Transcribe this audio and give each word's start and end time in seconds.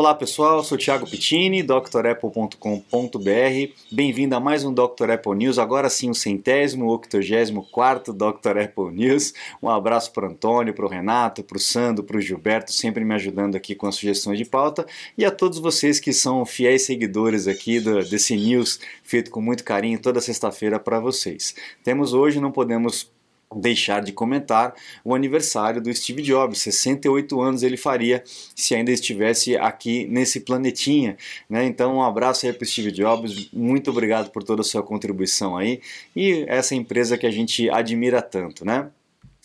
Olá 0.00 0.14
pessoal, 0.14 0.64
sou 0.64 0.78
Thiago 0.78 1.06
Pittini, 1.06 1.62
drapple.com.br. 1.62 2.58
Bem-vindo 3.92 4.34
a 4.34 4.40
mais 4.40 4.64
um 4.64 4.72
Dr. 4.72 5.10
Apple 5.10 5.36
News, 5.36 5.58
agora 5.58 5.90
sim 5.90 6.08
o 6.08 6.14
centésimo, 6.14 6.90
octogésimo 6.90 7.68
quarto 7.70 8.10
Dr. 8.10 8.56
Apple 8.64 8.90
News. 8.94 9.34
Um 9.62 9.68
abraço 9.68 10.10
para 10.14 10.26
o 10.26 10.30
Antônio, 10.30 10.72
para 10.72 10.86
o 10.86 10.88
Renato, 10.88 11.44
para 11.44 11.58
o 11.58 11.60
Sandro, 11.60 12.02
para 12.02 12.16
o 12.16 12.20
Gilberto, 12.20 12.72
sempre 12.72 13.04
me 13.04 13.14
ajudando 13.14 13.56
aqui 13.56 13.74
com 13.74 13.86
as 13.86 13.96
sugestões 13.96 14.38
de 14.38 14.46
pauta, 14.46 14.86
e 15.18 15.24
a 15.26 15.30
todos 15.30 15.58
vocês 15.58 16.00
que 16.00 16.14
são 16.14 16.46
fiéis 16.46 16.86
seguidores 16.86 17.46
aqui 17.46 17.78
do, 17.78 18.02
desse 18.02 18.34
news 18.34 18.80
feito 19.02 19.30
com 19.30 19.42
muito 19.42 19.62
carinho 19.62 20.00
toda 20.00 20.18
sexta-feira 20.22 20.80
para 20.80 20.98
vocês. 20.98 21.54
Temos 21.84 22.14
hoje, 22.14 22.40
não 22.40 22.50
podemos 22.50 23.12
deixar 23.54 24.00
de 24.00 24.12
comentar 24.12 24.74
o 25.04 25.14
aniversário 25.14 25.80
do 25.80 25.92
Steve 25.92 26.22
Jobs. 26.22 26.60
68 26.60 27.40
anos 27.40 27.62
ele 27.62 27.76
faria 27.76 28.22
se 28.54 28.74
ainda 28.74 28.92
estivesse 28.92 29.56
aqui 29.56 30.06
nesse 30.06 30.40
planetinha. 30.40 31.16
Né? 31.48 31.64
Então, 31.64 31.96
um 31.96 32.02
abraço 32.02 32.46
aí 32.46 32.52
para 32.52 32.66
Steve 32.66 32.92
Jobs. 32.92 33.50
Muito 33.52 33.90
obrigado 33.90 34.30
por 34.30 34.44
toda 34.44 34.62
a 34.62 34.64
sua 34.64 34.82
contribuição 34.82 35.56
aí 35.56 35.80
e 36.14 36.44
essa 36.46 36.74
empresa 36.74 37.18
que 37.18 37.26
a 37.26 37.30
gente 37.30 37.68
admira 37.70 38.22
tanto, 38.22 38.64
né? 38.64 38.88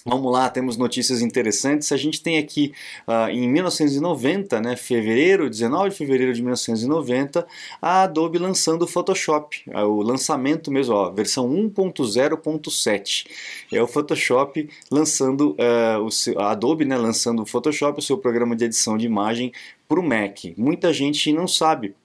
Vamos 0.08 0.32
lá, 0.32 0.52
temos 0.52 0.78
notícias 0.78 1.20
interessantes. 1.20 1.92
A 1.92 1.98
gente 1.98 2.22
tem 2.22 2.38
aqui 2.38 2.72
uh, 3.08 3.28
em 3.28 3.50
1990, 3.50 4.62
né, 4.62 4.76
fevereiro, 4.76 5.50
19 5.50 5.90
de 5.90 5.96
fevereiro 5.96 6.32
de 6.32 6.44
1990, 6.44 7.48
a 7.82 8.04
Adobe 8.04 8.38
lançando 8.38 8.84
o 8.84 8.88
Photoshop, 8.88 9.64
uh, 9.68 9.80
o 9.80 10.04
lançamento 10.04 10.72
mesmo, 10.72 10.94
ó, 10.94 11.10
versão 11.10 11.50
1.0.7. 11.50 13.26
É 13.74 13.82
o 13.82 13.88
Photoshop 13.88 14.70
lançando, 14.92 15.58
uh, 15.60 16.00
o 16.04 16.12
seu, 16.12 16.40
a 16.40 16.52
Adobe 16.52 16.86
né, 16.86 16.96
lançando 16.96 17.42
o 17.42 17.46
Photoshop, 17.48 17.98
o 17.98 18.04
seu 18.04 18.20
programa 18.20 18.56
de 18.56 18.66
edição 18.66 19.00
de 19.00 19.08
imagem, 19.08 19.52
para 19.88 20.00
o 20.00 20.04
Mac. 20.04 20.38
Muita 20.56 20.94
gente 20.94 21.34
não 21.34 21.48
sabe 21.48 21.96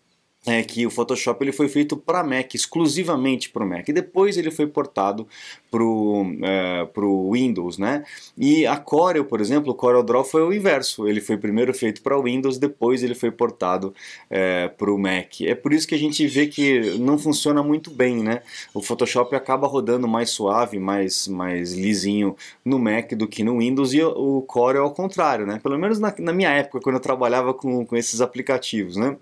é 0.46 0.62
que 0.62 0.86
o 0.86 0.90
Photoshop 0.90 1.44
ele 1.44 1.52
foi 1.52 1.68
feito 1.68 1.96
para 1.96 2.24
Mac, 2.24 2.54
exclusivamente 2.54 3.50
para 3.50 3.62
o 3.62 3.68
Mac. 3.68 3.86
E 3.88 3.92
depois 3.92 4.38
ele 4.38 4.50
foi 4.50 4.66
portado 4.66 5.28
para 5.70 5.82
o 5.84 6.24
é, 6.42 6.88
Windows, 7.30 7.76
né? 7.76 8.04
E 8.38 8.66
a 8.66 8.76
Corel, 8.76 9.24
por 9.26 9.40
exemplo, 9.40 9.72
o 9.72 9.74
Corel 9.74 10.02
Draw 10.02 10.24
foi 10.24 10.42
o 10.42 10.52
inverso. 10.52 11.06
Ele 11.06 11.20
foi 11.20 11.36
primeiro 11.36 11.74
feito 11.74 12.00
para 12.00 12.18
o 12.18 12.22
Windows, 12.22 12.58
depois 12.58 13.02
ele 13.02 13.14
foi 13.14 13.30
portado 13.30 13.94
é, 14.30 14.68
para 14.68 14.90
o 14.90 14.98
Mac. 14.98 15.42
É 15.42 15.54
por 15.54 15.74
isso 15.74 15.86
que 15.86 15.94
a 15.94 15.98
gente 15.98 16.26
vê 16.26 16.46
que 16.46 16.98
não 16.98 17.18
funciona 17.18 17.62
muito 17.62 17.90
bem, 17.90 18.22
né? 18.22 18.40
O 18.72 18.80
Photoshop 18.80 19.36
acaba 19.36 19.66
rodando 19.66 20.08
mais 20.08 20.30
suave, 20.30 20.78
mais, 20.78 21.28
mais 21.28 21.74
lisinho 21.74 22.34
no 22.64 22.78
Mac 22.78 23.12
do 23.12 23.28
que 23.28 23.44
no 23.44 23.58
Windows 23.58 23.92
e 23.92 24.02
o 24.02 24.40
Corel 24.42 24.84
ao 24.84 24.92
contrário, 24.92 25.44
né? 25.46 25.60
Pelo 25.62 25.78
menos 25.78 25.98
na, 25.98 26.14
na 26.18 26.32
minha 26.32 26.50
época, 26.50 26.80
quando 26.80 26.96
eu 26.96 27.00
trabalhava 27.00 27.52
com, 27.52 27.84
com 27.84 27.94
esses 27.94 28.22
aplicativos, 28.22 28.96
né? 28.96 29.16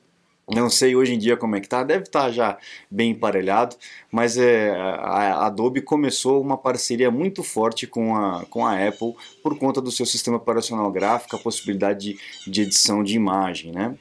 Não 0.54 0.70
sei 0.70 0.96
hoje 0.96 1.14
em 1.14 1.18
dia 1.18 1.36
como 1.36 1.56
é 1.56 1.60
que 1.60 1.68
tá, 1.68 1.82
deve 1.82 2.04
estar 2.04 2.24
tá 2.24 2.30
já 2.30 2.58
bem 2.90 3.10
emparelhado, 3.10 3.76
mas 4.10 4.38
é, 4.38 4.70
a 4.70 5.46
Adobe 5.46 5.82
começou 5.82 6.40
uma 6.40 6.56
parceria 6.56 7.10
muito 7.10 7.42
forte 7.42 7.86
com 7.86 8.16
a, 8.16 8.44
com 8.46 8.64
a 8.64 8.74
Apple 8.88 9.14
por 9.42 9.58
conta 9.58 9.80
do 9.80 9.90
seu 9.90 10.06
sistema 10.06 10.38
operacional 10.38 10.90
gráfico, 10.90 11.36
a 11.36 11.38
possibilidade 11.38 12.14
de, 12.14 12.50
de 12.50 12.62
edição 12.62 13.02
de 13.02 13.14
imagem, 13.14 13.72
né? 13.72 13.94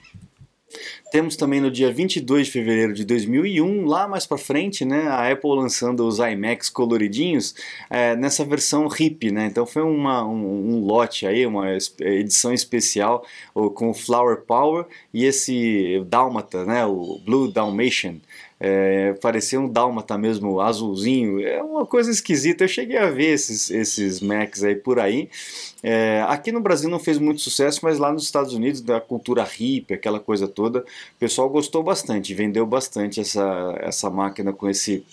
Temos 1.12 1.38
também 1.38 1.62
no 1.62 1.72
dia 1.72 1.92
22 1.92 2.48
de 2.48 2.54
fevereiro 2.54 2.94
de 2.94 3.06
2001, 3.06 3.86
lá 3.86 4.08
mais 4.08 4.26
para 4.26 4.38
frente, 4.38 4.84
né, 4.84 5.08
a 5.08 5.32
Apple 5.32 5.50
lançando 5.52 6.06
os 6.06 6.20
iMacs 6.20 6.70
coloridinhos 6.70 7.56
é, 7.90 8.16
nessa 8.16 8.44
versão 8.44 8.88
hip, 8.88 9.32
né? 9.32 9.46
Então 9.46 9.66
foi 9.66 9.84
uma, 9.84 10.26
um, 10.26 10.76
um, 10.76 10.86
lote 10.86 11.26
aí, 11.26 11.46
uma 11.46 11.66
edição 12.02 12.54
especial 12.54 13.26
com 13.74 13.90
o 13.90 13.94
Flower 13.94 14.42
Power 14.42 14.86
e 15.14 15.24
esse 15.24 16.04
Dálmata, 16.08 16.66
né, 16.66 16.86
o 16.86 17.20
Blue 17.26 17.50
Dalmatian 17.50 18.16
é, 18.60 19.14
parecia 19.22 19.60
um 19.60 19.70
dálmata 19.70 20.18
mesmo, 20.18 20.60
azulzinho, 20.60 21.40
é 21.46 21.62
uma 21.62 21.86
coisa 21.86 22.10
esquisita. 22.10 22.64
Eu 22.64 22.68
cheguei 22.68 22.98
a 22.98 23.10
ver 23.10 23.34
esses, 23.34 23.70
esses 23.70 24.20
Macs 24.20 24.64
aí 24.64 24.76
por 24.76 25.00
aí. 25.00 25.30
É, 25.84 26.26
aqui 26.28 26.52
no 26.52 26.60
Brasil 26.60 26.90
não 26.90 27.00
fez 27.00 27.18
muito 27.20 27.42
sucesso, 27.42 27.82
mas 27.84 28.00
lá 28.00 28.12
nos 28.12 28.24
Estados 28.24 28.54
Unidos, 28.54 28.82
da 28.82 29.00
cultura 29.00 29.44
hippie, 29.44 29.94
aquela 29.94 30.20
coisa 30.20 30.48
toda, 30.48 30.80
o 30.80 31.20
pessoal 31.20 31.50
gostou 31.50 31.84
bastante, 31.84 32.34
vendeu 32.34 32.66
bastante 32.66 33.20
essa, 33.20 33.76
essa 33.80 34.10
máquina 34.10 34.52
com 34.52 34.68
esse 34.68 35.06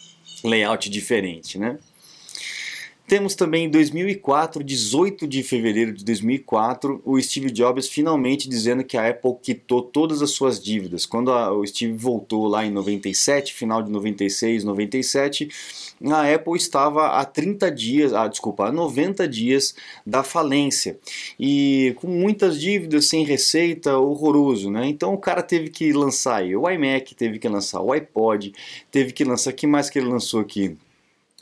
layout 0.42 0.88
diferente, 0.88 1.58
né? 1.58 1.78
Temos 3.06 3.34
também 3.34 3.66
em 3.66 3.70
2004, 3.70 4.64
18 4.64 5.28
de 5.28 5.42
fevereiro 5.42 5.92
de 5.92 6.02
2004, 6.02 7.02
o 7.04 7.20
Steve 7.20 7.50
Jobs 7.50 7.86
finalmente 7.86 8.48
dizendo 8.48 8.82
que 8.82 8.96
a 8.96 9.10
Apple 9.10 9.34
quitou 9.42 9.82
todas 9.82 10.22
as 10.22 10.30
suas 10.30 10.58
dívidas. 10.58 11.04
Quando 11.04 11.30
a, 11.30 11.52
o 11.52 11.66
Steve 11.66 11.92
voltou 11.92 12.46
lá 12.46 12.64
em 12.64 12.70
97, 12.70 13.52
final 13.52 13.82
de 13.82 13.90
96, 13.90 14.64
97, 14.64 15.50
a 16.10 16.34
Apple 16.34 16.56
estava 16.56 17.08
a 17.08 17.26
30 17.26 17.70
dias, 17.70 18.14
ah, 18.14 18.26
desculpa, 18.26 18.68
a 18.68 18.72
90 18.72 19.28
dias 19.28 19.74
da 20.06 20.22
falência 20.22 20.98
e 21.38 21.94
com 21.96 22.06
muitas 22.06 22.58
dívidas, 22.58 23.06
sem 23.06 23.22
receita, 23.22 23.98
horroroso, 23.98 24.70
né? 24.70 24.86
Então 24.86 25.12
o 25.12 25.18
cara 25.18 25.42
teve 25.42 25.68
que 25.68 25.92
lançar 25.92 26.36
aí, 26.36 26.56
o 26.56 26.68
iMac, 26.70 27.14
teve 27.14 27.38
que 27.38 27.48
lançar 27.50 27.82
o 27.82 27.92
iPod, 27.92 28.54
teve 28.90 29.12
que 29.12 29.24
lançar, 29.24 29.52
que 29.52 29.66
mais 29.66 29.90
que 29.90 29.98
ele 29.98 30.08
lançou 30.08 30.40
aqui? 30.40 30.74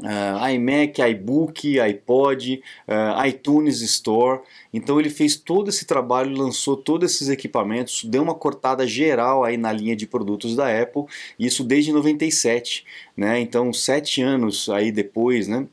Uh, 0.02 0.48
iMac, 0.50 1.00
iBook, 1.00 1.80
iPod, 1.80 2.62
uh, 2.88 3.26
iTunes 3.26 3.80
Store. 3.80 4.40
Então 4.72 4.98
ele 4.98 5.10
fez 5.10 5.36
todo 5.36 5.68
esse 5.68 5.86
trabalho, 5.86 6.36
lançou 6.36 6.76
todos 6.76 7.12
esses 7.12 7.28
equipamentos, 7.28 8.04
deu 8.04 8.22
uma 8.22 8.34
cortada 8.34 8.86
geral 8.86 9.44
aí 9.44 9.56
na 9.56 9.72
linha 9.72 9.96
de 9.96 10.06
produtos 10.06 10.56
da 10.56 10.82
Apple, 10.82 11.04
isso 11.38 11.64
desde 11.64 11.92
97, 11.92 12.84
né? 13.16 13.40
Então 13.40 13.72
sete 13.72 14.20
anos 14.22 14.68
aí 14.68 14.90
depois, 14.90 15.48
né? 15.48 15.66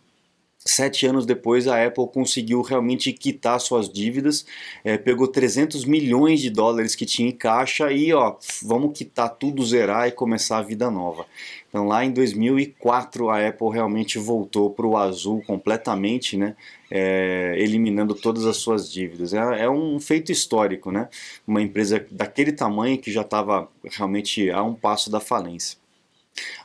Sete 0.66 1.08
anos 1.08 1.26
depois, 1.26 1.70
a 1.70 1.86
Apple 1.86 2.06
conseguiu 2.14 2.62
realmente 2.62 3.14
quitar 3.14 3.58
suas 3.62 3.90
dívidas, 3.90 4.46
é, 4.84 4.98
pegou 4.98 5.26
300 5.26 5.86
milhões 5.86 6.42
de 6.42 6.50
dólares 6.50 6.96
que 6.96 7.06
tinha 7.06 7.30
em 7.30 7.32
caixa 7.32 7.90
e 7.94 8.12
ó, 8.12 8.36
vamos 8.62 8.98
quitar 8.98 9.30
tudo, 9.30 9.66
zerar 9.66 10.10
e 10.10 10.12
começar 10.12 10.58
a 10.58 10.62
vida 10.62 10.92
nova. 10.92 11.26
Então, 11.70 11.88
lá 11.88 12.04
em 12.04 12.12
2004, 12.12 13.30
a 13.30 13.48
Apple 13.48 13.70
realmente 13.72 14.20
voltou 14.20 14.70
para 14.70 14.86
o 14.86 14.98
azul 14.98 15.42
completamente, 15.48 16.36
né, 16.36 16.58
é, 16.92 17.56
eliminando 17.58 18.14
todas 18.14 18.46
as 18.46 18.58
suas 18.58 18.92
dívidas. 18.92 19.34
É, 19.34 19.62
é, 19.62 19.70
um 19.70 19.98
feito 19.98 20.30
histórico, 20.30 20.92
né? 20.92 21.08
Uma 21.48 21.62
empresa 21.62 22.06
daquele 22.12 22.52
tamanho 22.52 22.98
que 22.98 23.12
já 23.12 23.22
estava 23.22 23.70
realmente 23.84 24.50
a 24.52 24.62
um 24.62 24.74
passo 24.74 25.10
da 25.10 25.22
falência. 25.22 25.78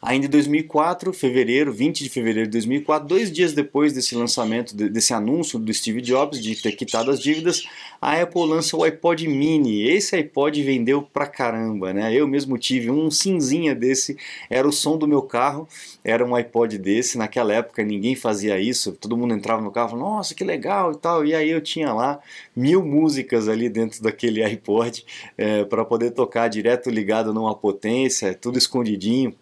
Ainda 0.03 0.27
em 0.27 0.29
2004, 0.29 1.13
fevereiro, 1.13 1.73
20 1.73 2.05
de 2.05 2.11
fevereiro 2.11 2.47
de 2.47 2.53
2004, 2.53 3.09
dois 3.09 3.33
dias 3.33 3.55
depois 3.55 3.93
desse 3.93 4.15
lançamento, 4.15 4.75
desse 4.75 5.15
anúncio 5.15 5.59
do 5.59 5.73
Steve 5.73 6.03
Jobs 6.03 6.43
de 6.43 6.55
ter 6.61 6.73
quitado 6.73 7.11
as 7.11 7.19
dívidas, 7.19 7.65
a 8.01 8.21
Apple 8.21 8.47
lança 8.47 8.77
o 8.77 8.85
iPod 8.85 9.27
Mini. 9.27 9.83
Esse 9.89 10.15
iPod 10.17 10.63
vendeu 10.63 11.01
pra 11.01 11.27
caramba, 11.27 11.95
né? 11.95 12.13
Eu 12.13 12.29
mesmo 12.29 12.59
tive 12.59 12.91
um 12.91 13.11
cinzinha 13.11 13.75
desse, 13.75 14.19
era 14.51 14.69
o 14.69 14.73
som 14.73 14.99
do 14.99 15.09
meu 15.09 15.23
carro, 15.23 15.67
era 16.05 16.23
um 16.23 16.35
iPod 16.35 16.77
desse. 16.77 17.17
Naquela 17.17 17.55
época 17.55 17.83
ninguém 17.83 18.15
fazia 18.15 18.61
isso, 18.61 18.93
todo 18.93 19.17
mundo 19.17 19.33
entrava 19.33 19.63
no 19.63 19.71
carro, 19.71 19.97
nossa, 19.97 20.35
que 20.35 20.45
legal 20.45 20.93
e 20.93 20.97
tal. 20.99 21.25
E 21.25 21.35
aí 21.35 21.49
eu 21.49 21.63
tinha 21.63 21.95
lá 21.95 22.21
mil 22.55 22.85
músicas 22.85 23.49
ali 23.49 23.71
dentro 23.71 24.03
daquele 24.03 24.45
iPod 24.45 25.03
é, 25.39 25.61
eh, 25.61 25.65
para 25.65 25.85
poder 25.85 26.11
tocar 26.11 26.49
direto 26.49 26.91
ligado 26.91 27.33
numa 27.33 27.55
potência, 27.55 28.35
tudo 28.35 28.59
escondidinho 28.59 29.35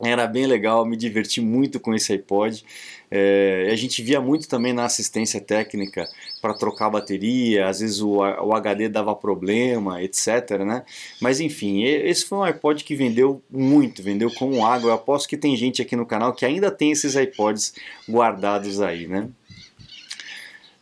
era 0.00 0.26
bem 0.26 0.46
legal, 0.46 0.84
me 0.84 0.96
diverti 0.96 1.40
muito 1.40 1.80
com 1.80 1.94
esse 1.94 2.12
iPod. 2.12 2.64
É, 3.10 3.68
a 3.70 3.76
gente 3.76 4.02
via 4.02 4.20
muito 4.20 4.48
também 4.48 4.72
na 4.72 4.84
assistência 4.84 5.40
técnica 5.40 6.08
para 6.42 6.52
trocar 6.54 6.90
bateria, 6.90 7.68
às 7.68 7.80
vezes 7.80 8.00
o, 8.00 8.18
o, 8.18 8.52
HD 8.52 8.88
dava 8.88 9.14
problema, 9.14 10.02
etc. 10.02 10.58
Né? 10.66 10.82
Mas 11.20 11.40
enfim, 11.40 11.84
esse 11.84 12.24
foi 12.26 12.38
um 12.38 12.42
iPod 12.42 12.84
que 12.84 12.94
vendeu 12.94 13.40
muito, 13.50 14.02
vendeu 14.02 14.30
como 14.34 14.66
água. 14.66 14.90
Eu 14.90 14.94
aposto 14.94 15.28
que 15.28 15.36
tem 15.36 15.56
gente 15.56 15.80
aqui 15.80 15.96
no 15.96 16.04
canal 16.04 16.34
que 16.34 16.44
ainda 16.44 16.70
tem 16.70 16.90
esses 16.90 17.14
iPods 17.14 17.74
guardados 18.08 18.80
aí, 18.80 19.06
né? 19.06 19.28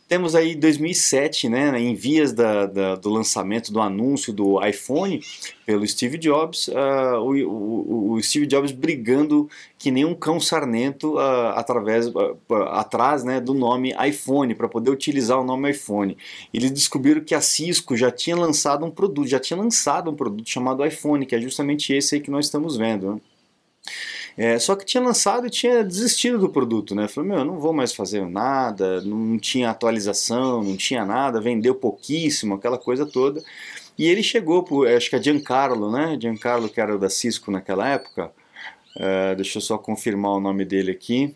Temos 0.07 0.35
aí 0.35 0.53
2007, 0.53 1.49
né, 1.49 1.79
em 1.79 1.95
vias 1.95 2.31
da, 2.31 2.67
da, 2.67 2.95
do 2.95 3.09
lançamento 3.09 3.73
do 3.73 3.81
anúncio 3.81 4.31
do 4.31 4.63
iPhone 4.63 5.19
pelo 5.65 5.85
Steve 5.87 6.19
Jobs, 6.19 6.67
uh, 6.67 7.17
o, 7.21 7.31
o, 7.47 8.11
o, 8.11 8.21
Steve 8.21 8.45
Jobs 8.45 8.71
brigando 8.71 9.49
que 9.79 9.89
nem 9.89 10.05
um 10.05 10.13
cão 10.13 10.39
sarnento 10.39 11.15
uh, 11.15 11.55
através, 11.55 12.05
uh, 12.07 12.37
atrás 12.69 13.23
né, 13.23 13.41
do 13.41 13.55
nome 13.55 13.95
iPhone, 14.07 14.53
para 14.53 14.69
poder 14.69 14.91
utilizar 14.91 15.39
o 15.39 15.43
nome 15.43 15.71
iPhone. 15.71 16.15
Eles 16.53 16.69
descobriram 16.69 17.21
que 17.21 17.33
a 17.33 17.41
Cisco 17.41 17.97
já 17.97 18.11
tinha 18.11 18.35
lançado 18.35 18.85
um 18.85 18.91
produto, 18.91 19.27
já 19.27 19.39
tinha 19.39 19.57
lançado 19.57 20.11
um 20.11 20.15
produto 20.15 20.47
chamado 20.47 20.85
iPhone, 20.85 21.25
que 21.25 21.35
é 21.35 21.41
justamente 21.41 21.91
esse 21.91 22.13
aí 22.13 22.21
que 22.21 22.29
nós 22.29 22.45
estamos 22.45 22.77
vendo. 22.77 23.15
Né? 23.15 23.21
É, 24.37 24.59
só 24.59 24.75
que 24.75 24.85
tinha 24.85 25.01
lançado 25.01 25.47
e 25.47 25.49
tinha 25.49 25.83
desistido 25.83 26.37
do 26.37 26.49
produto, 26.49 26.93
né? 26.93 27.07
Falei, 27.07 27.29
meu, 27.29 27.39
eu 27.39 27.45
não 27.45 27.57
vou 27.59 27.71
mais 27.71 27.93
fazer 27.93 28.27
nada, 28.27 29.01
não 29.01 29.39
tinha 29.39 29.69
atualização, 29.69 30.61
não 30.61 30.75
tinha 30.75 31.05
nada, 31.05 31.39
vendeu 31.39 31.73
pouquíssimo, 31.73 32.55
aquela 32.55 32.77
coisa 32.77 33.05
toda. 33.05 33.41
E 33.97 34.05
ele 34.05 34.21
chegou, 34.21 34.63
por, 34.63 34.87
acho 34.87 35.09
que 35.09 35.15
é 35.15 35.23
Giancarlo, 35.23 35.89
né? 35.89 36.17
Giancarlo, 36.19 36.67
que 36.67 36.81
era 36.81 36.97
da 36.97 37.09
Cisco 37.09 37.49
naquela 37.49 37.87
época. 37.87 38.31
Uh, 38.97 39.35
deixa 39.35 39.57
eu 39.57 39.61
só 39.61 39.77
confirmar 39.77 40.31
o 40.31 40.39
nome 40.39 40.65
dele 40.65 40.91
aqui. 40.91 41.33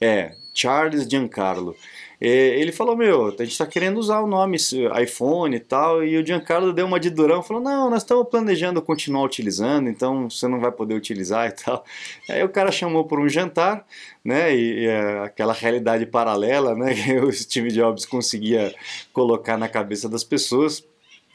É, 0.00 0.34
Charles 0.54 1.06
Giancarlo. 1.08 1.76
Ele 2.20 2.72
falou, 2.72 2.96
meu, 2.96 3.26
a 3.26 3.30
gente 3.30 3.52
está 3.52 3.66
querendo 3.66 3.98
usar 3.98 4.20
o 4.20 4.26
nome 4.26 4.56
iPhone 5.02 5.54
e 5.54 5.60
tal, 5.60 6.02
e 6.02 6.16
o 6.16 6.26
Giancarlo 6.26 6.72
deu 6.72 6.86
uma 6.86 6.98
de 6.98 7.10
durão, 7.10 7.42
falou, 7.42 7.62
não, 7.62 7.90
nós 7.90 8.02
estamos 8.02 8.26
planejando 8.28 8.80
continuar 8.80 9.24
utilizando, 9.24 9.90
então 9.90 10.30
você 10.30 10.48
não 10.48 10.58
vai 10.58 10.72
poder 10.72 10.94
utilizar 10.94 11.48
e 11.48 11.52
tal. 11.52 11.84
Aí 12.28 12.42
o 12.42 12.48
cara 12.48 12.72
chamou 12.72 13.04
por 13.04 13.20
um 13.20 13.28
jantar, 13.28 13.86
né, 14.24 14.54
e, 14.56 14.84
e 14.84 14.86
é 14.86 15.20
aquela 15.24 15.52
realidade 15.52 16.06
paralela, 16.06 16.74
né, 16.74 16.94
que 16.96 17.18
o 17.18 17.30
Steve 17.30 17.70
Jobs 17.70 18.06
conseguia 18.06 18.74
colocar 19.12 19.58
na 19.58 19.68
cabeça 19.68 20.08
das 20.08 20.24
pessoas, 20.24 20.82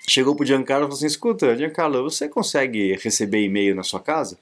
chegou 0.07 0.36
pro 0.36 0.45
Giancarlo 0.45 0.86
e 0.86 0.88
falou 0.88 0.98
assim, 0.98 1.06
escuta, 1.06 1.56
Giancarlo, 1.56 2.04
você 2.04 2.27
consegue 2.27 2.98
receber 3.04 3.44
e-mail 3.44 3.75
na 3.75 3.84
sua 3.84 4.00
casa? 4.00 4.38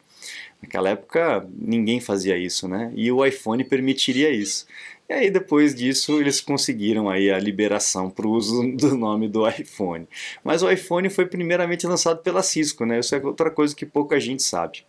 Naquela 0.61 0.89
época 0.89 1.45
ninguém 1.57 2.01
fazia 2.01 2.37
isso, 2.37 2.67
né? 2.67 2.91
E 2.95 3.09
o 3.11 3.25
iPhone 3.25 3.63
permitiria 3.63 4.29
isso. 4.29 4.65
E 5.09 5.13
aí 5.13 5.31
depois 5.31 5.73
disso 5.73 6.21
eles 6.21 6.39
conseguiram 6.39 7.09
aí 7.09 7.31
a 7.31 7.39
liberação 7.39 8.11
para 8.11 8.27
o 8.27 8.31
uso 8.31 8.61
do 8.77 8.95
nome 8.95 9.27
do 9.27 9.49
iPhone. 9.49 10.07
Mas 10.43 10.61
o 10.61 10.71
iPhone 10.71 11.09
foi 11.09 11.25
primeiramente 11.25 11.87
lançado 11.87 12.21
pela 12.21 12.43
Cisco, 12.43 12.85
né? 12.85 12.99
Isso 12.99 13.15
é 13.15 13.25
outra 13.25 13.49
coisa 13.49 13.75
que 13.75 13.87
pouca 13.87 14.19
gente 14.19 14.43
sabe. 14.43 14.83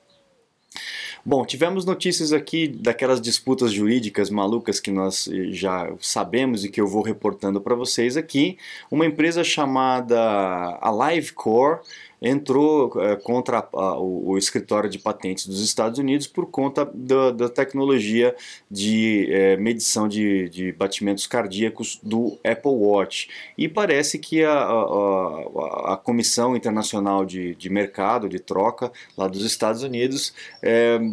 Bom, 1.25 1.45
tivemos 1.45 1.85
notícias 1.85 2.33
aqui 2.33 2.67
daquelas 2.69 3.21
disputas 3.21 3.73
jurídicas 3.73 4.31
malucas 4.31 4.81
que 4.81 4.91
nós 4.91 5.29
já 5.51 5.93
sabemos 6.01 6.65
e 6.65 6.71
que 6.71 6.81
eu 6.81 6.87
vou 6.87 7.03
reportando 7.03 7.61
para 7.61 7.75
vocês 7.75 8.17
aqui. 8.17 8.57
Uma 8.91 9.05
empresa 9.05 9.45
chamada 9.45 10.79
AliveCore 10.81 11.81
entrou 12.21 12.93
é, 13.01 13.17
contra 13.17 13.67
a, 13.73 13.99
o, 13.99 14.31
o, 14.31 14.39
escritório 14.39 14.91
de 14.91 14.99
patentes 14.99 15.47
dos 15.47 15.63
Estados 15.63 15.99
Unidos 15.99 16.27
por 16.27 16.47
conta 16.47 16.89
da, 16.93 17.31
da 17.31 17.49
tecnologia 17.49 18.35
de 18.71 19.27
é, 19.33 19.57
medição 19.57 20.07
de, 20.07 20.49
de, 20.51 20.73
batimentos 20.73 21.27
cardíacos 21.27 21.99
do 22.03 22.39
Apple 22.45 22.73
Watch. 22.73 23.29
E 23.57 23.69
parece 23.69 24.19
que 24.19 24.45
a, 24.45 24.53
a, 24.53 25.95
a 25.95 25.97
Comissão 25.97 26.55
Internacional 26.55 27.25
de, 27.25 27.55
de, 27.55 27.71
Mercado, 27.71 28.29
de 28.29 28.39
Troca, 28.39 28.93
lá 29.17 29.27
dos 29.27 29.45
Estados 29.45 29.83
Unidos, 29.83 30.35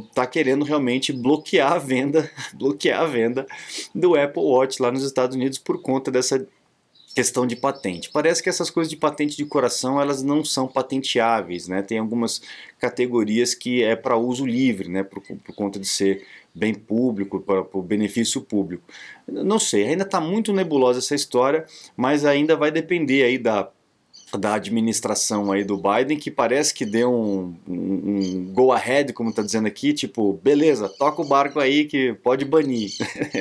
está 0.10 0.24
é, 0.24 0.28
querendo 0.28 0.66
realmente 0.66 1.14
bloquear 1.14 1.74
a 1.74 1.78
venda, 1.78 2.30
bloquear 2.54 3.02
a 3.02 3.06
venda 3.06 3.48
do 3.96 4.16
Apple 4.16 4.44
Watch 4.44 4.82
lá 4.82 4.92
nos 4.92 5.04
Estados 5.04 5.36
Unidos 5.36 5.58
por 5.58 5.82
conta 5.82 6.12
dessa 6.12 6.46
questão 7.18 7.48
de 7.48 7.56
patente. 7.56 8.12
Parece 8.12 8.44
que 8.44 8.48
essas 8.48 8.70
coisas 8.70 8.92
de 8.92 8.96
patente 8.96 9.36
de 9.36 9.44
coração 9.44 10.00
elas 10.00 10.22
não 10.22 10.46
são 10.46 10.68
patenteáveis, 10.68 11.68
né? 11.68 11.82
Tem 11.82 11.98
algumas 11.98 12.44
categorias 12.78 13.56
que 13.56 13.84
é 13.84 13.96
para 13.96 14.16
uso 14.16 14.46
livre, 14.46 14.88
né? 14.88 15.02
Por, 15.02 15.24
por, 15.24 15.56
conta 15.56 15.80
de 15.80 15.88
ser 15.88 16.24
bem 16.54 16.76
público, 16.76 17.40
para 17.40 17.66
o 17.74 17.82
benefício 17.82 18.40
público. 18.40 18.84
Não 19.28 19.58
sei, 19.58 19.88
ainda 19.88 20.04
está 20.04 20.22
muito 20.22 20.54
nebulosa 20.54 21.00
essa 21.00 21.16
história, 21.16 21.66
mas 21.96 22.24
ainda 22.24 22.56
vai 22.56 22.70
depender 22.70 23.24
aí 23.24 23.40
da 23.40 23.68
da 24.36 24.56
administração 24.56 25.52
aí 25.52 25.64
do 25.64 25.78
Biden, 25.78 26.18
que 26.18 26.30
parece 26.30 26.74
que 26.74 26.86
deu 26.86 27.14
um, 27.14 27.56
um, 27.68 27.74
um 27.74 28.54
go 28.54 28.72
ahead, 28.74 29.14
como 29.14 29.30
está 29.30 29.42
dizendo 29.42 29.68
aqui, 29.68 29.94
tipo, 29.94 30.34
beleza, 30.44 30.90
toca 30.90 31.22
o 31.22 31.26
barco 31.26 31.60
aí 31.60 31.86
que 31.86 32.14
pode 32.16 32.44
banir. 32.44 32.92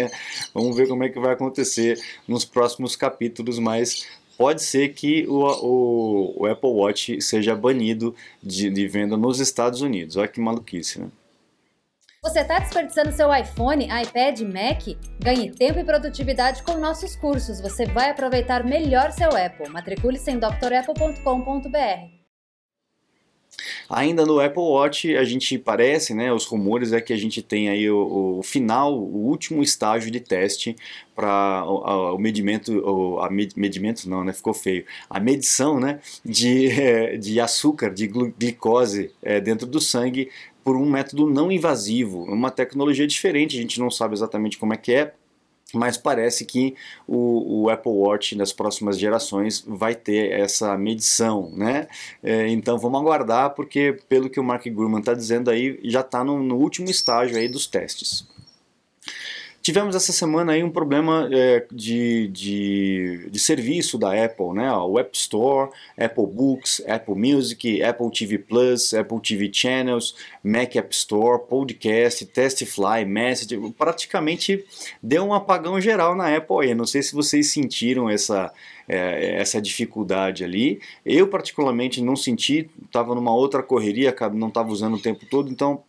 Vamos 0.54 0.76
ver 0.76 0.86
como 0.86 1.02
é 1.02 1.08
que 1.08 1.18
vai 1.18 1.32
acontecer 1.32 1.98
nos 2.28 2.44
próximos 2.44 2.94
capítulos, 2.94 3.58
mas 3.58 4.06
pode 4.38 4.62
ser 4.62 4.90
que 4.94 5.26
o, 5.26 5.42
o, 5.44 6.42
o 6.42 6.46
Apple 6.46 6.70
Watch 6.70 7.20
seja 7.20 7.56
banido 7.56 8.14
de, 8.42 8.70
de 8.70 8.86
venda 8.86 9.16
nos 9.16 9.40
Estados 9.40 9.80
Unidos. 9.80 10.16
Olha 10.16 10.28
que 10.28 10.40
maluquice, 10.40 11.00
né? 11.00 11.08
Você 12.26 12.40
está 12.40 12.58
desperdiçando 12.58 13.12
seu 13.12 13.32
iPhone, 13.32 13.84
iPad, 13.84 14.40
Mac? 14.40 14.82
Ganhe 15.20 15.52
tempo 15.52 15.78
e 15.78 15.84
produtividade 15.84 16.60
com 16.64 16.76
nossos 16.76 17.14
cursos. 17.14 17.60
Você 17.60 17.86
vai 17.86 18.10
aproveitar 18.10 18.64
melhor 18.64 19.12
seu 19.12 19.28
Apple. 19.28 19.68
Matricule-se 19.68 20.28
em 20.32 20.36
drapple.com.br. 20.36 22.16
Ainda 23.88 24.26
no 24.26 24.40
Apple 24.40 24.60
Watch, 24.60 25.16
a 25.16 25.22
gente 25.22 25.56
parece, 25.56 26.12
né, 26.12 26.32
os 26.32 26.44
rumores 26.46 26.92
é 26.92 27.00
que 27.00 27.12
a 27.12 27.16
gente 27.16 27.40
tem 27.40 27.68
aí 27.68 27.88
o, 27.88 28.38
o 28.38 28.42
final, 28.42 28.92
o 28.92 29.28
último 29.28 29.62
estágio 29.62 30.10
de 30.10 30.18
teste 30.18 30.74
para 31.14 31.64
o, 31.64 32.16
o, 32.16 32.18
medimento, 32.18 32.72
o, 32.72 33.20
a 33.20 33.30
med, 33.30 33.52
medimento 33.56 34.08
não, 34.08 34.24
né, 34.24 34.32
ficou 34.32 34.52
feio, 34.52 34.84
a 35.08 35.20
medição, 35.20 35.78
né, 35.78 36.00
de, 36.24 37.16
de 37.18 37.40
açúcar, 37.40 37.90
de 37.90 38.08
glicose 38.08 39.12
é, 39.22 39.40
dentro 39.40 39.66
do 39.66 39.80
sangue 39.80 40.28
por 40.66 40.76
um 40.76 40.90
método 40.90 41.30
não 41.30 41.52
invasivo, 41.52 42.24
uma 42.24 42.50
tecnologia 42.50 43.06
diferente, 43.06 43.56
a 43.56 43.60
gente 43.60 43.78
não 43.78 43.88
sabe 43.88 44.14
exatamente 44.14 44.58
como 44.58 44.74
é 44.74 44.76
que 44.76 44.92
é, 44.92 45.14
mas 45.72 45.96
parece 45.96 46.44
que 46.44 46.74
o, 47.06 47.62
o, 47.62 47.70
Apple 47.70 47.92
Watch 47.92 48.34
nas 48.34 48.52
próximas 48.52 48.98
gerações 48.98 49.62
vai 49.64 49.94
ter 49.94 50.32
essa 50.32 50.76
medição, 50.76 51.52
né? 51.52 51.86
É, 52.20 52.48
então 52.48 52.78
vamos 52.78 53.00
aguardar, 53.00 53.50
porque 53.50 53.96
pelo 54.08 54.28
que 54.28 54.40
o 54.40 54.44
Mark 54.44 54.66
Gurman 54.66 54.98
está 54.98 55.14
dizendo 55.14 55.52
aí, 55.52 55.78
já 55.84 56.00
está 56.00 56.24
no, 56.24 56.42
no 56.42 56.56
último 56.56 56.90
estágio 56.90 57.36
aí 57.36 57.46
dos 57.46 57.68
testes. 57.68 58.26
Tivemos 59.66 59.96
essa 59.96 60.12
semana 60.12 60.52
aí 60.52 60.62
um 60.62 60.70
problema 60.70 61.28
é, 61.32 61.66
de, 61.72 62.28
de, 62.28 63.28
de, 63.28 63.38
serviço 63.40 63.98
da 63.98 64.12
Apple, 64.24 64.52
né? 64.52 64.72
O 64.72 64.96
App 64.96 65.10
Store, 65.12 65.72
Apple 65.98 66.24
Books, 66.24 66.80
Apple 66.86 67.16
Music, 67.16 67.82
Apple 67.82 68.08
TV 68.12 68.38
Plus, 68.38 68.94
Apple 68.94 69.20
TV 69.20 69.50
Channels, 69.52 70.14
Mac 70.40 70.76
App 70.76 70.94
Store, 70.94 71.42
Podcast, 71.48 72.24
Testify, 72.26 73.04
Message, 73.04 73.58
praticamente 73.76 74.64
deu 75.02 75.24
um 75.24 75.34
apagão 75.34 75.80
geral 75.80 76.14
na 76.14 76.36
Apple 76.36 76.68
aí. 76.68 76.72
Não 76.72 76.86
sei 76.86 77.02
se 77.02 77.12
vocês 77.12 77.50
sentiram 77.52 78.08
essa, 78.08 78.52
é, 78.86 79.34
essa 79.40 79.60
dificuldade 79.60 80.44
ali. 80.44 80.80
Eu 81.04 81.26
particularmente 81.26 82.00
não 82.00 82.14
senti, 82.14 82.70
estava 82.84 83.16
numa 83.16 83.34
outra 83.34 83.64
correria, 83.64 84.14
não 84.32 84.46
estava 84.46 84.70
usando 84.70 84.94
o 84.94 85.02
tempo 85.02 85.26
todo, 85.28 85.50
então 85.50 85.82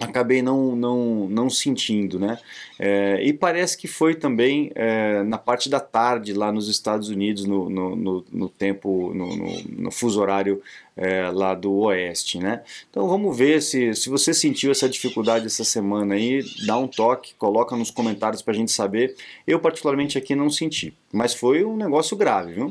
acabei 0.00 0.42
não, 0.42 0.74
não, 0.74 1.28
não 1.28 1.48
sentindo, 1.48 2.18
né? 2.18 2.38
É, 2.78 3.20
e 3.22 3.32
parece 3.32 3.76
que 3.76 3.86
foi 3.86 4.14
também 4.14 4.70
é, 4.74 5.22
na 5.22 5.38
parte 5.38 5.68
da 5.68 5.78
tarde 5.78 6.32
lá 6.32 6.50
nos 6.50 6.68
Estados 6.68 7.08
Unidos, 7.08 7.44
no, 7.44 7.70
no, 7.70 7.96
no, 7.96 8.24
no 8.32 8.48
tempo, 8.48 9.12
no, 9.14 9.36
no, 9.68 9.90
fuso 9.92 10.20
horário 10.20 10.60
é, 10.96 11.30
lá 11.30 11.54
do 11.54 11.72
oeste, 11.72 12.38
né? 12.38 12.62
Então 12.90 13.08
vamos 13.08 13.36
ver 13.36 13.62
se, 13.62 13.94
se 13.94 14.08
você 14.08 14.34
sentiu 14.34 14.72
essa 14.72 14.88
dificuldade 14.88 15.46
essa 15.46 15.64
semana 15.64 16.14
aí, 16.14 16.42
dá 16.66 16.76
um 16.76 16.88
toque, 16.88 17.34
coloca 17.38 17.76
nos 17.76 17.90
comentários 17.90 18.42
para 18.42 18.52
a 18.52 18.56
gente 18.56 18.72
saber. 18.72 19.14
Eu 19.46 19.60
particularmente 19.60 20.18
aqui 20.18 20.34
não 20.34 20.50
senti, 20.50 20.92
mas 21.12 21.34
foi 21.34 21.64
um 21.64 21.76
negócio 21.76 22.16
grave, 22.16 22.54
viu? 22.54 22.70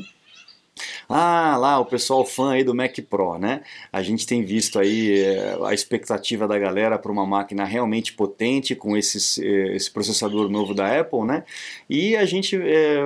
Ah, 1.07 1.57
lá 1.57 1.79
o 1.79 1.85
pessoal 1.85 2.25
fã 2.25 2.53
aí 2.53 2.63
do 2.63 2.75
Mac 2.75 2.97
Pro, 3.09 3.37
né? 3.37 3.61
A 3.91 4.01
gente 4.01 4.25
tem 4.25 4.43
visto 4.43 4.79
aí 4.79 5.21
é, 5.23 5.57
a 5.63 5.73
expectativa 5.73 6.47
da 6.47 6.57
galera 6.57 6.97
para 6.97 7.11
uma 7.11 7.25
máquina 7.25 7.63
realmente 7.65 8.13
potente 8.13 8.75
com 8.75 8.95
esses, 8.97 9.37
eh, 9.37 9.75
esse 9.75 9.91
processador 9.91 10.49
novo 10.49 10.73
da 10.73 10.99
Apple, 10.99 11.23
né? 11.23 11.43
E 11.89 12.15
a 12.15 12.25
gente 12.25 12.55
é, 12.55 12.97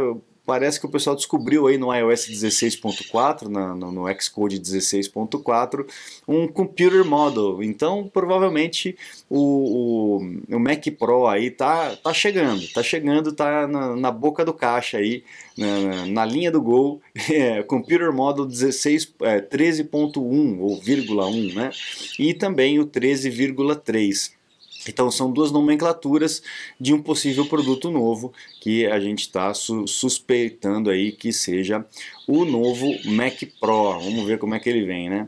parece 0.48 0.80
que 0.80 0.86
o 0.86 0.90
pessoal 0.90 1.14
descobriu 1.14 1.68
aí 1.68 1.78
no 1.78 1.94
iOS 1.94 2.30
16.4, 2.30 3.50
no, 3.50 3.92
no 3.92 4.22
Xcode 4.22 4.62
16.4, 4.62 5.86
um 6.26 6.48
computer 6.48 7.04
model. 7.04 7.62
Então, 7.62 8.10
provavelmente 8.12 8.98
o, 9.30 10.22
o, 10.50 10.56
o, 10.56 10.58
Mac 10.58 10.88
Pro 10.98 11.28
aí 11.28 11.52
tá, 11.52 11.98
tá 11.98 12.14
chegando, 12.14 12.66
tá 12.72 12.82
chegando, 12.82 13.34
tá 13.34 13.68
na, 13.68 13.94
na 13.94 14.10
boca 14.10 14.46
do 14.46 14.54
caixa 14.54 15.00
aí, 15.00 15.22
na, 15.58 16.06
na 16.06 16.26
linha 16.26 16.50
do 16.50 16.62
gol, 16.62 17.02
é, 17.30 17.62
computer 17.64 18.14
model 18.14 18.46
16, 18.46 19.16
é, 19.24 19.42
13.1 19.42 20.60
ou 20.62 20.80
vírgula 20.80 21.28
1, 21.28 21.54
né? 21.56 21.72
E 22.18 22.34
também 22.34 22.80
o 22.80 22.88
13,3. 22.88 24.37
Então 24.88 25.12
são 25.12 25.32
duas 25.32 25.52
nomenclaturas 25.52 26.42
de 26.80 26.94
um 26.94 27.02
possível 27.02 27.46
produto 27.46 27.92
novo 27.92 28.34
que 28.62 28.86
a 28.86 29.00
gente 29.00 29.22
está 29.22 29.54
su 29.54 29.88
suspeitando 29.88 30.90
aí 30.90 31.12
que 31.12 31.32
seja 31.32 31.86
o 32.28 32.46
novo 32.46 32.88
Mac 33.06 33.42
Pro. 33.60 34.00
Vamos 34.00 34.26
ver 34.26 34.38
como 34.38 34.56
é 34.56 34.60
que 34.60 34.70
ele 34.70 34.86
vem, 34.86 35.10
né? 35.10 35.28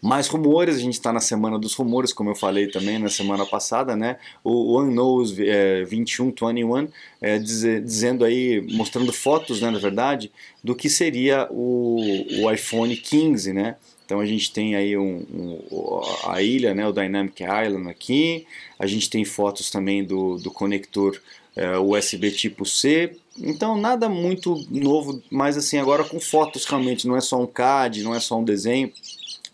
Mais 0.00 0.28
rumores, 0.28 0.76
a 0.76 0.80
gente 0.80 0.94
está 0.94 1.12
na 1.12 1.20
semana 1.20 1.58
dos 1.58 1.74
rumores, 1.74 2.12
como 2.12 2.30
eu 2.30 2.34
falei 2.34 2.68
também 2.68 2.98
na 2.98 3.08
semana 3.08 3.44
passada, 3.44 3.96
né? 3.96 4.16
O 4.42 4.74
One 4.74 4.94
Knows 4.94 5.38
é, 5.38 5.84
2121 5.84 6.88
é, 7.20 7.38
diz, 7.38 7.62
dizendo 7.84 8.24
aí, 8.24 8.60
mostrando 8.72 9.12
fotos, 9.12 9.60
né, 9.60 9.70
na 9.70 9.78
verdade, 9.78 10.30
do 10.62 10.74
que 10.74 10.88
seria 10.88 11.48
o, 11.50 12.00
o 12.42 12.50
iPhone 12.50 12.96
15, 12.96 13.52
né? 13.52 13.76
Então 14.06 14.20
a 14.20 14.26
gente 14.26 14.52
tem 14.52 14.76
aí 14.76 14.96
um, 14.96 15.26
um, 15.32 16.00
a 16.28 16.40
ilha, 16.40 16.72
né, 16.72 16.86
o 16.86 16.92
Dynamic 16.92 17.42
Island 17.42 17.90
aqui, 17.90 18.46
a 18.78 18.86
gente 18.86 19.10
tem 19.10 19.24
fotos 19.24 19.68
também 19.68 20.04
do, 20.04 20.38
do 20.38 20.50
conector 20.50 21.20
é, 21.56 21.76
USB 21.76 22.30
tipo 22.30 22.64
C, 22.64 23.16
Então 23.36 23.76
nada 23.76 24.08
muito 24.08 24.64
novo, 24.70 25.20
mas 25.28 25.56
assim 25.56 25.78
agora 25.78 26.04
com 26.04 26.20
fotos 26.20 26.64
realmente, 26.66 27.08
não 27.08 27.16
é 27.16 27.20
só 27.20 27.42
um 27.42 27.46
CAD, 27.46 28.02
não 28.02 28.14
é 28.14 28.20
só 28.20 28.38
um 28.38 28.44
desenho, 28.44 28.92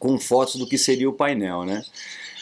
com 0.02 0.18
fotos 0.18 0.56
do 0.56 0.66
que 0.66 0.76
seria 0.76 1.08
o 1.08 1.12
painel, 1.12 1.64
né? 1.64 1.84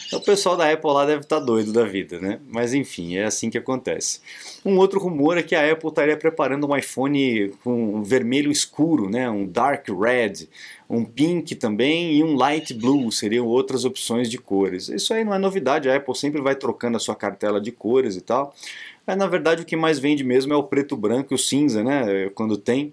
Então, 0.07 0.17
o 0.17 0.23
pessoal 0.23 0.57
da 0.57 0.69
Apple 0.69 0.91
lá 0.91 1.05
deve 1.05 1.21
estar 1.21 1.39
tá 1.39 1.45
doido 1.45 1.71
da 1.71 1.83
vida, 1.83 2.19
né? 2.19 2.39
Mas 2.49 2.73
enfim, 2.73 3.17
é 3.17 3.25
assim 3.25 3.51
que 3.51 3.57
acontece. 3.57 4.19
Um 4.65 4.79
outro 4.79 4.99
rumor 4.99 5.37
é 5.37 5.43
que 5.43 5.53
a 5.53 5.71
Apple 5.71 5.89
estaria 5.89 6.17
preparando 6.17 6.67
um 6.67 6.75
iPhone 6.75 7.49
com 7.63 7.97
um 7.97 8.03
vermelho 8.03 8.51
escuro, 8.51 9.11
né? 9.11 9.29
Um 9.29 9.45
dark 9.45 9.87
red, 9.89 10.49
um 10.89 11.05
pink 11.05 11.53
também 11.53 12.15
e 12.15 12.23
um 12.23 12.35
light 12.35 12.73
blue 12.73 13.11
seriam 13.11 13.45
outras 13.45 13.85
opções 13.85 14.27
de 14.27 14.39
cores. 14.39 14.89
Isso 14.89 15.13
aí 15.13 15.23
não 15.23 15.31
é 15.31 15.37
novidade, 15.37 15.87
a 15.87 15.95
Apple 15.95 16.15
sempre 16.15 16.41
vai 16.41 16.55
trocando 16.55 16.97
a 16.97 16.99
sua 16.99 17.15
cartela 17.15 17.61
de 17.61 17.71
cores 17.71 18.15
e 18.15 18.21
tal. 18.21 18.55
Mas 19.05 19.15
na 19.15 19.27
verdade 19.27 19.61
o 19.61 19.65
que 19.65 19.75
mais 19.75 19.99
vende 19.99 20.23
mesmo 20.23 20.51
é 20.51 20.55
o 20.57 20.63
preto, 20.63 20.97
branco 20.97 21.31
e 21.31 21.35
o 21.35 21.37
cinza, 21.37 21.83
né? 21.83 22.27
Quando 22.33 22.57
tem 22.57 22.91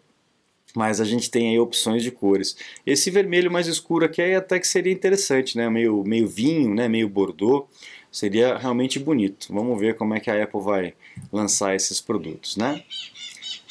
mas 0.74 1.00
a 1.00 1.04
gente 1.04 1.30
tem 1.30 1.50
aí 1.50 1.58
opções 1.58 2.02
de 2.02 2.10
cores. 2.10 2.56
Esse 2.86 3.10
vermelho 3.10 3.50
mais 3.50 3.66
escuro 3.66 4.04
aqui 4.04 4.22
aí 4.22 4.34
até 4.34 4.58
que 4.58 4.66
seria 4.66 4.92
interessante, 4.92 5.56
né? 5.56 5.68
Meio, 5.68 6.04
meio 6.04 6.26
vinho, 6.26 6.74
né? 6.74 6.88
Meio 6.88 7.08
bordô. 7.08 7.66
Seria 8.10 8.56
realmente 8.56 8.98
bonito. 8.98 9.52
Vamos 9.52 9.78
ver 9.78 9.96
como 9.96 10.14
é 10.14 10.20
que 10.20 10.30
a 10.30 10.42
Apple 10.42 10.60
vai 10.60 10.94
lançar 11.32 11.74
esses 11.74 12.00
produtos, 12.00 12.56
né? 12.56 12.82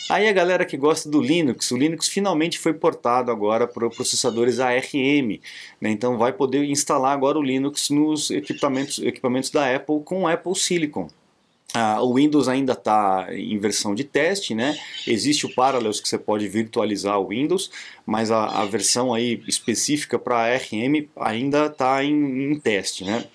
Aí 0.09 0.29
a 0.29 0.31
galera 0.31 0.65
que 0.65 0.77
gosta 0.77 1.09
do 1.09 1.19
Linux, 1.19 1.69
o 1.71 1.77
Linux 1.77 2.07
finalmente 2.07 2.57
foi 2.57 2.73
portado 2.73 3.29
agora 3.29 3.67
para 3.67 3.89
processadores 3.89 4.57
ARM, 4.57 5.39
né? 5.81 5.89
então 5.89 6.17
vai 6.17 6.31
poder 6.31 6.63
instalar 6.63 7.11
agora 7.11 7.37
o 7.37 7.41
Linux 7.41 7.89
nos 7.89 8.31
equipamentos, 8.31 8.99
equipamentos 8.99 9.49
da 9.49 9.75
Apple 9.75 10.01
com 10.05 10.25
Apple 10.25 10.55
Silicon. 10.55 11.09
Uh, 11.77 12.01
o 12.01 12.15
Windows 12.15 12.47
ainda 12.47 12.73
está 12.73 13.27
em 13.31 13.57
versão 13.59 13.93
de 13.93 14.03
teste, 14.03 14.55
né? 14.55 14.75
Existe 15.05 15.45
o 15.45 15.53
Parallels 15.53 15.99
que 15.99 16.09
você 16.09 16.17
pode 16.17 16.47
virtualizar 16.47 17.19
o 17.19 17.27
Windows, 17.27 17.69
mas 18.05 18.31
a, 18.31 18.61
a 18.61 18.65
versão 18.65 19.13
aí 19.13 19.43
específica 19.47 20.17
para 20.17 20.37
ARM 20.37 21.07
ainda 21.15 21.67
está 21.67 22.03
em, 22.03 22.51
em, 22.51 22.59
teste, 22.59 23.03
né? 23.03 23.25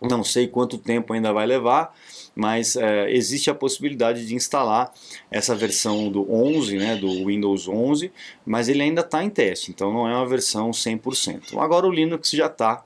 Não 0.00 0.24
sei 0.24 0.48
quanto 0.48 0.76
tempo 0.76 1.12
ainda 1.12 1.32
vai 1.32 1.46
levar, 1.46 1.94
mas 2.34 2.74
é, 2.74 3.10
existe 3.12 3.48
a 3.48 3.54
possibilidade 3.54 4.26
de 4.26 4.34
instalar 4.34 4.92
essa 5.30 5.54
versão 5.54 6.10
do 6.10 6.30
11, 6.30 6.76
né, 6.76 6.96
do 6.96 7.26
Windows 7.26 7.68
11, 7.68 8.12
mas 8.44 8.68
ele 8.68 8.82
ainda 8.82 9.00
está 9.00 9.22
em 9.24 9.30
teste, 9.30 9.70
então 9.70 9.92
não 9.92 10.06
é 10.06 10.14
uma 10.14 10.26
versão 10.26 10.70
100%. 10.72 11.56
Agora 11.58 11.86
o 11.86 11.92
Linux 11.92 12.30
já 12.30 12.46
está 12.46 12.82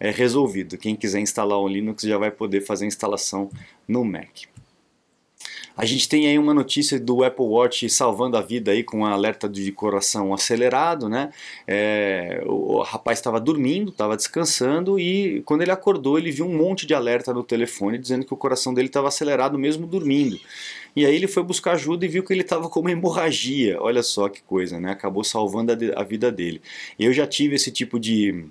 é, 0.00 0.10
resolvido. 0.10 0.78
Quem 0.78 0.96
quiser 0.96 1.20
instalar 1.20 1.58
o 1.58 1.68
Linux 1.68 2.04
já 2.04 2.16
vai 2.16 2.30
poder 2.30 2.62
fazer 2.62 2.84
a 2.84 2.88
instalação 2.88 3.50
no 3.86 4.02
Mac. 4.04 4.51
A 5.74 5.86
gente 5.86 6.08
tem 6.08 6.26
aí 6.26 6.38
uma 6.38 6.52
notícia 6.52 7.00
do 7.00 7.24
Apple 7.24 7.44
Watch 7.46 7.88
salvando 7.88 8.36
a 8.36 8.42
vida 8.42 8.70
aí 8.72 8.84
com 8.84 8.98
um 8.98 9.04
alerta 9.06 9.48
de 9.48 9.72
coração 9.72 10.34
acelerado, 10.34 11.08
né? 11.08 11.30
É, 11.66 12.42
o 12.46 12.82
rapaz 12.82 13.18
estava 13.18 13.40
dormindo, 13.40 13.90
estava 13.90 14.14
descansando 14.16 15.00
e 15.00 15.42
quando 15.42 15.62
ele 15.62 15.70
acordou 15.70 16.18
ele 16.18 16.30
viu 16.30 16.46
um 16.46 16.54
monte 16.54 16.86
de 16.86 16.92
alerta 16.92 17.32
no 17.32 17.42
telefone 17.42 17.96
dizendo 17.96 18.26
que 18.26 18.34
o 18.34 18.36
coração 18.36 18.74
dele 18.74 18.88
estava 18.88 19.08
acelerado 19.08 19.58
mesmo 19.58 19.86
dormindo. 19.86 20.38
E 20.94 21.06
aí 21.06 21.16
ele 21.16 21.26
foi 21.26 21.42
buscar 21.42 21.72
ajuda 21.72 22.04
e 22.04 22.08
viu 22.08 22.22
que 22.22 22.32
ele 22.32 22.42
estava 22.42 22.68
com 22.68 22.80
uma 22.80 22.90
hemorragia. 22.92 23.80
Olha 23.80 24.02
só 24.02 24.28
que 24.28 24.42
coisa, 24.42 24.78
né? 24.78 24.92
Acabou 24.92 25.24
salvando 25.24 25.72
a, 25.72 26.00
a 26.00 26.04
vida 26.04 26.30
dele. 26.30 26.60
Eu 26.98 27.14
já 27.14 27.26
tive 27.26 27.54
esse 27.54 27.70
tipo 27.70 27.98
de 27.98 28.44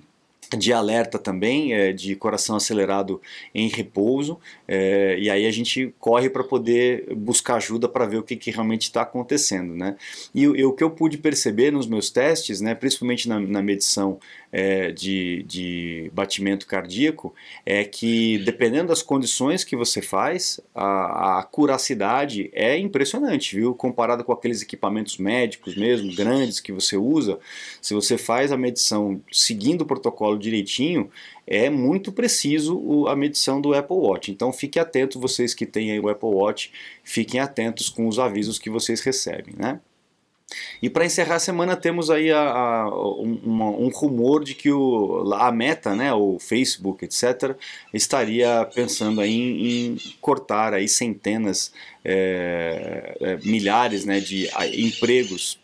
de 0.56 0.72
alerta 0.72 1.18
também, 1.18 1.72
é, 1.74 1.92
de 1.92 2.14
coração 2.16 2.56
acelerado 2.56 3.20
em 3.54 3.68
repouso, 3.68 4.38
é, 4.66 5.18
e 5.18 5.30
aí 5.30 5.46
a 5.46 5.50
gente 5.50 5.94
corre 5.98 6.28
para 6.28 6.44
poder 6.44 7.14
buscar 7.14 7.56
ajuda 7.56 7.88
para 7.88 8.06
ver 8.06 8.18
o 8.18 8.22
que, 8.22 8.36
que 8.36 8.50
realmente 8.50 8.82
está 8.82 9.02
acontecendo. 9.02 9.74
Né? 9.74 9.96
E, 10.34 10.42
e, 10.42 10.64
o 10.64 10.72
que 10.72 10.84
eu 10.84 10.90
pude 10.90 11.18
perceber 11.18 11.70
nos 11.70 11.86
meus 11.86 12.10
testes, 12.10 12.60
né, 12.60 12.74
principalmente 12.74 13.28
na, 13.28 13.38
na 13.40 13.62
medição 13.62 14.18
é, 14.52 14.92
de, 14.92 15.42
de 15.44 16.10
batimento 16.12 16.66
cardíaco 16.66 17.34
é 17.64 17.84
que, 17.84 18.38
dependendo 18.44 18.88
das 18.88 19.02
condições 19.02 19.64
que 19.64 19.74
você 19.74 20.02
faz, 20.02 20.60
a, 20.74 21.38
a 21.38 21.42
curacidade 21.42 22.50
é 22.52 22.76
impressionante, 22.76 23.56
viu? 23.56 23.74
Comparado 23.74 24.22
com 24.22 24.32
aqueles 24.32 24.60
equipamentos 24.60 25.16
médicos 25.16 25.74
mesmo, 25.74 26.14
grandes 26.14 26.60
que 26.60 26.70
você 26.70 26.96
usa, 26.96 27.38
se 27.80 27.94
você 27.94 28.18
faz 28.18 28.52
a 28.52 28.56
medição 28.56 29.20
seguindo 29.32 29.82
o 29.82 29.86
protocolo 29.86 30.38
direitinho, 30.42 31.10
é 31.46 31.70
muito 31.70 32.12
preciso 32.12 33.06
a 33.08 33.16
medição 33.16 33.60
do 33.60 33.74
Apple 33.74 33.96
Watch. 33.96 34.30
Então 34.30 34.52
fique 34.52 34.78
atento, 34.78 35.20
vocês 35.20 35.54
que 35.54 35.66
têm 35.66 35.98
o 35.98 36.08
Apple 36.08 36.28
Watch, 36.28 36.72
fiquem 37.02 37.40
atentos 37.40 37.88
com 37.88 38.06
os 38.06 38.18
avisos 38.18 38.58
que 38.58 38.70
vocês 38.70 39.00
recebem, 39.00 39.54
né? 39.56 39.80
E 40.82 40.90
para 40.90 41.04
encerrar 41.04 41.36
a 41.36 41.40
semana 41.40 41.76
temos 41.76 42.10
aí 42.10 42.30
a, 42.30 42.40
a, 42.40 42.88
um, 42.88 43.86
um, 43.86 43.88
rumor 43.88 44.44
de 44.44 44.54
que 44.54 44.70
o, 44.70 45.32
a 45.34 45.50
Meta, 45.50 45.94
né, 45.94 46.12
o 46.12 46.38
Facebook, 46.38 47.04
etc., 47.04 47.56
estaria 47.92 48.68
pensando 48.74 49.22
em, 49.22 49.92
em 49.92 49.96
cortar 50.20 50.74
aí 50.74 50.88
centenas, 50.88 51.72
é, 52.04 53.16
é, 53.20 53.36
milhares 53.44 54.04
né, 54.04 54.20
de 54.20 54.48
empregos 54.74 55.61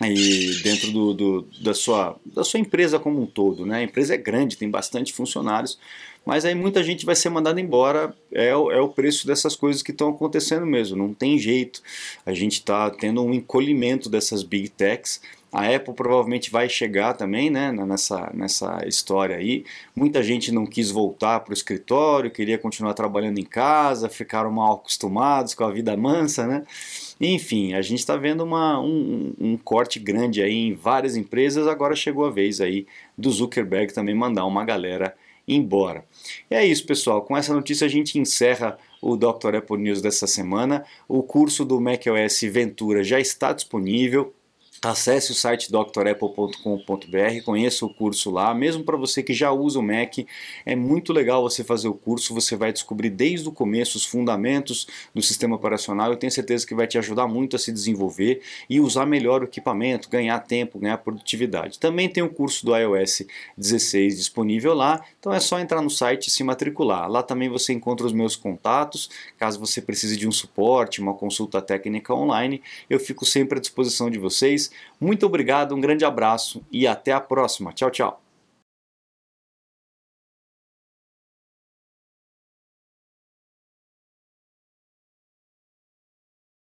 aí 0.00 0.54
dentro 0.62 0.90
do, 0.90 1.14
do, 1.14 1.48
da, 1.60 1.74
sua, 1.74 2.16
da 2.24 2.44
sua 2.44 2.60
empresa 2.60 2.98
como 2.98 3.20
um 3.20 3.26
todo. 3.26 3.64
Né? 3.64 3.78
A 3.78 3.82
empresa 3.82 4.14
é 4.14 4.18
grande, 4.18 4.56
tem 4.56 4.68
bastante 4.68 5.12
funcionários, 5.12 5.78
mas 6.24 6.44
aí 6.44 6.54
muita 6.54 6.82
gente 6.82 7.06
vai 7.06 7.14
ser 7.14 7.30
mandada 7.30 7.60
embora, 7.60 8.14
é, 8.32 8.48
é 8.48 8.56
o 8.56 8.88
preço 8.88 9.26
dessas 9.26 9.54
coisas 9.54 9.82
que 9.82 9.92
estão 9.92 10.08
acontecendo 10.10 10.66
mesmo, 10.66 10.96
não 10.96 11.14
tem 11.14 11.38
jeito. 11.38 11.80
A 12.26 12.34
gente 12.34 12.54
está 12.54 12.90
tendo 12.90 13.22
um 13.22 13.32
encolhimento 13.32 14.10
dessas 14.10 14.42
big 14.42 14.68
techs, 14.68 15.20
a 15.52 15.74
Apple 15.74 15.94
provavelmente 15.94 16.50
vai 16.50 16.68
chegar 16.68 17.14
também 17.14 17.48
né, 17.50 17.72
nessa, 17.72 18.30
nessa 18.34 18.86
história 18.86 19.36
aí. 19.36 19.64
Muita 19.94 20.22
gente 20.22 20.52
não 20.52 20.66
quis 20.66 20.90
voltar 20.90 21.40
para 21.40 21.50
o 21.50 21.54
escritório, 21.54 22.30
queria 22.30 22.58
continuar 22.58 22.94
trabalhando 22.94 23.38
em 23.38 23.44
casa, 23.44 24.08
ficaram 24.08 24.50
mal 24.50 24.74
acostumados 24.74 25.54
com 25.54 25.64
a 25.64 25.70
vida 25.70 25.96
mansa, 25.96 26.46
né? 26.46 26.64
Enfim, 27.20 27.72
a 27.72 27.80
gente 27.80 28.00
está 28.00 28.16
vendo 28.16 28.44
uma, 28.44 28.78
um, 28.80 29.32
um, 29.40 29.56
corte 29.56 29.98
grande 29.98 30.42
aí 30.42 30.68
em 30.68 30.74
várias 30.74 31.16
empresas. 31.16 31.66
Agora 31.66 31.96
chegou 31.96 32.26
a 32.26 32.30
vez 32.30 32.60
aí 32.60 32.86
do 33.16 33.30
Zuckerberg 33.30 33.92
também 33.94 34.14
mandar 34.14 34.44
uma 34.44 34.64
galera 34.64 35.16
embora. 35.48 36.04
E 36.50 36.54
é 36.54 36.66
isso, 36.66 36.84
pessoal. 36.84 37.22
Com 37.22 37.36
essa 37.36 37.54
notícia 37.54 37.86
a 37.86 37.90
gente 37.90 38.18
encerra 38.18 38.76
o 39.00 39.16
Dr. 39.16 39.54
Apple 39.56 39.78
News 39.78 40.02
dessa 40.02 40.26
semana. 40.26 40.84
O 41.08 41.22
curso 41.22 41.64
do 41.64 41.80
macOS 41.80 42.40
Ventura 42.42 43.02
já 43.02 43.20
está 43.20 43.52
disponível. 43.52 44.34
Acesse 44.82 45.32
o 45.32 45.34
site 45.34 45.70
drapple.com.br, 45.70 47.42
conheça 47.44 47.86
o 47.86 47.92
curso 47.92 48.30
lá, 48.30 48.54
mesmo 48.54 48.84
para 48.84 48.96
você 48.96 49.22
que 49.22 49.32
já 49.32 49.50
usa 49.50 49.78
o 49.78 49.82
Mac, 49.82 50.18
é 50.66 50.76
muito 50.76 51.12
legal 51.12 51.42
você 51.42 51.64
fazer 51.64 51.88
o 51.88 51.94
curso, 51.94 52.34
você 52.34 52.54
vai 52.56 52.72
descobrir 52.72 53.10
desde 53.10 53.48
o 53.48 53.52
começo 53.52 53.96
os 53.96 54.04
fundamentos 54.04 54.86
do 55.14 55.22
sistema 55.22 55.56
operacional, 55.56 56.10
eu 56.10 56.16
tenho 56.16 56.30
certeza 56.30 56.66
que 56.66 56.74
vai 56.74 56.86
te 56.86 56.98
ajudar 56.98 57.26
muito 57.26 57.56
a 57.56 57.58
se 57.58 57.72
desenvolver 57.72 58.42
e 58.68 58.78
usar 58.78 59.06
melhor 59.06 59.42
o 59.42 59.44
equipamento, 59.46 60.10
ganhar 60.10 60.38
tempo, 60.40 60.78
ganhar 60.78 60.98
produtividade. 60.98 61.78
Também 61.78 62.08
tem 62.08 62.22
o 62.22 62.28
curso 62.28 62.66
do 62.66 62.76
iOS 62.76 63.22
16 63.56 64.16
disponível 64.16 64.74
lá, 64.74 65.02
então 65.18 65.32
é 65.32 65.40
só 65.40 65.58
entrar 65.58 65.80
no 65.80 65.90
site 65.90 66.28
e 66.28 66.30
se 66.30 66.44
matricular. 66.44 67.10
Lá 67.10 67.22
também 67.22 67.48
você 67.48 67.72
encontra 67.72 68.06
os 68.06 68.12
meus 68.12 68.36
contatos, 68.36 69.08
caso 69.38 69.58
você 69.58 69.80
precise 69.80 70.16
de 70.16 70.28
um 70.28 70.32
suporte, 70.32 71.00
uma 71.00 71.14
consulta 71.14 71.62
técnica 71.62 72.14
online, 72.14 72.62
eu 72.90 73.00
fico 73.00 73.24
sempre 73.24 73.58
à 73.58 73.60
disposição 73.60 74.10
de 74.10 74.18
Muito 75.00 75.26
obrigado, 75.26 75.74
um 75.74 75.80
grande 75.80 76.04
abraço 76.04 76.64
e 76.70 76.86
até 76.86 77.12
a 77.12 77.20
próxima. 77.20 77.72
Tchau, 77.72 77.90
tchau. 77.90 78.25